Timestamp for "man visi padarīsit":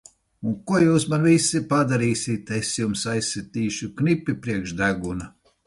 1.11-2.51